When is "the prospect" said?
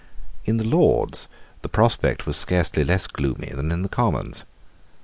1.61-2.25